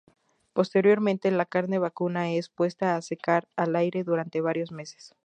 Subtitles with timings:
[0.53, 5.13] Posteriormente, la carne vacuna es puesta a secar al aire durante varios meses.